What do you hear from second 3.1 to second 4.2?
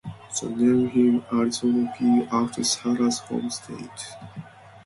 home state.